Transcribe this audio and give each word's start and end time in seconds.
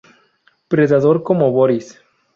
Predator 0.67 1.21
como 1.21 1.51
Boris. 1.51 2.01